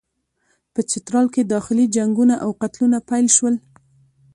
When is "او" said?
2.43-2.49